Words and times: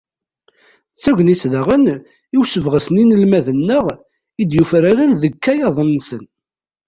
D 0.93 0.97
tagnit 1.03 1.43
daɣen, 1.51 1.85
i 2.35 2.37
usebɣes 2.39 2.87
n 2.89 2.99
yinelmaden-nneɣ 3.01 3.85
i 4.41 4.43
d-yufraren 4.49 5.11
deg 5.23 5.33
yikayaden-nsen. 5.33 6.23